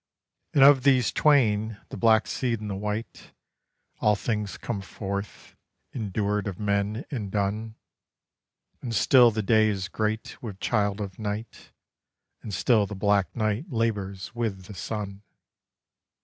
[0.55, 3.33] And of these twain, the black seed and the white,
[3.99, 5.55] All things come forth,
[5.93, 7.75] endured of men and done;
[8.81, 11.71] And still the day is great with child of night,
[12.41, 15.21] And still the black night labours with the sun.